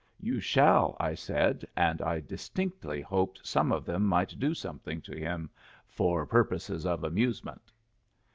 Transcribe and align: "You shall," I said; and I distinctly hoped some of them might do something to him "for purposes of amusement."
"You 0.19 0.39
shall," 0.39 0.97
I 0.99 1.13
said; 1.13 1.63
and 1.77 2.01
I 2.01 2.21
distinctly 2.21 3.01
hoped 3.01 3.45
some 3.45 3.71
of 3.71 3.85
them 3.85 4.03
might 4.03 4.39
do 4.39 4.55
something 4.55 4.99
to 5.01 5.15
him 5.15 5.51
"for 5.85 6.25
purposes 6.25 6.87
of 6.87 7.03
amusement." 7.03 7.71